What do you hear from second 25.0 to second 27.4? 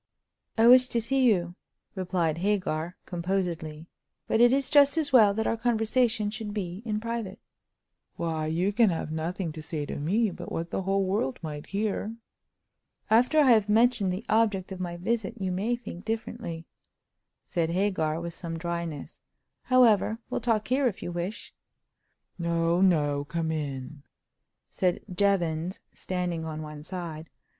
Jevons, standing on one side.